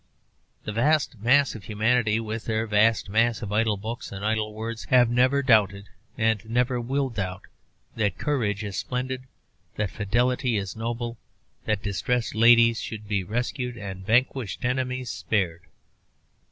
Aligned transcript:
The 0.63 0.71
vast 0.71 1.19
mass 1.19 1.53
of 1.53 1.65
humanity, 1.65 2.19
with 2.19 2.45
their 2.45 2.65
vast 2.65 3.07
mass 3.07 3.43
of 3.43 3.51
idle 3.51 3.77
books 3.77 4.11
and 4.11 4.25
idle 4.25 4.51
words, 4.51 4.85
have 4.85 5.11
never 5.11 5.43
doubted 5.43 5.89
and 6.17 6.43
never 6.49 6.81
will 6.81 7.11
doubt 7.11 7.43
that 7.95 8.17
courage 8.17 8.63
is 8.63 8.75
splendid, 8.75 9.25
that 9.75 9.91
fidelity 9.91 10.57
is 10.57 10.75
noble, 10.75 11.19
that 11.65 11.83
distressed 11.83 12.33
ladies 12.33 12.81
should 12.81 13.07
be 13.07 13.23
rescued, 13.23 13.77
and 13.77 14.03
vanquished 14.03 14.65
enemies 14.65 15.11
spared. 15.11 15.67